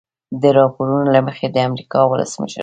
[0.41, 2.59] د راپورونو له مخې د امریکا ولسمشر